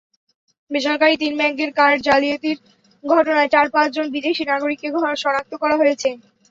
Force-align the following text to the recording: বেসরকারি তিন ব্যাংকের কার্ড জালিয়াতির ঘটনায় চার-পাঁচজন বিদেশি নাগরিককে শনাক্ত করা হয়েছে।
বেসরকারি 0.71 1.15
তিন 1.19 1.33
ব্যাংকের 1.39 1.71
কার্ড 1.77 1.97
জালিয়াতির 2.07 2.57
ঘটনায় 3.03 3.51
চার-পাঁচজন 3.53 4.05
বিদেশি 4.15 4.43
নাগরিককে 4.45 4.87
শনাক্ত 5.23 5.51
করা 5.61 5.75
হয়েছে। 5.81 6.09